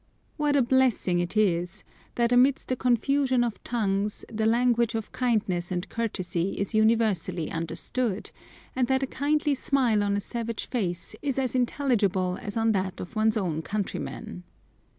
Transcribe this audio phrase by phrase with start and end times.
[0.35, 1.83] What a blessing it is
[2.15, 8.31] that, amidst the confusion of tongues, the language of kindness and courtesy is universally understood,
[8.75, 12.99] and that a kindly smile on a savage face is as intelligible as on that
[12.99, 14.41] of one's own countryman!